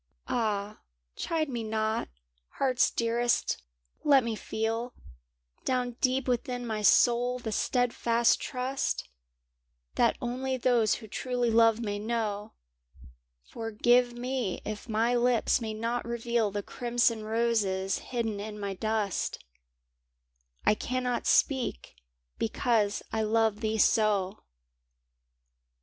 w 0.25 0.35
Ah, 0.35 0.79
chide 1.15 1.47
me 1.47 1.61
not, 1.63 2.09
Heart's 2.53 2.89
Dearest— 2.89 3.61
let 4.13 4.23
me 4.23 4.35
feel 4.35 4.95
Down 5.63 5.91
deep 6.01 6.27
within 6.27 6.65
my 6.65 6.81
soul 6.81 7.37
the 7.37 7.51
stead 7.51 7.93
fast 7.93 8.39
trust 8.39 9.07
That 9.93 10.17
only 10.19 10.57
those 10.57 10.95
who 10.95 11.07
truly 11.07 11.51
love 11.51 11.81
may 11.81 11.99
know; 11.99 12.53
Forgive 13.43 14.13
me 14.13 14.61
if 14.65 14.89
my 14.89 15.13
lips 15.15 15.61
may 15.61 15.75
not 15.75 16.03
reveal 16.03 16.49
The 16.49 16.63
crimson 16.63 17.23
roses 17.23 17.99
hidden 17.99 18.39
in 18.39 18.59
my 18.59 18.73
dust— 18.73 19.37
I 20.65 20.73
cannot 20.73 21.27
speak 21.27 21.93
because 22.39 23.03
I 23.13 23.21
love 23.21 23.59
thee 23.59 23.77
so! 23.77 24.39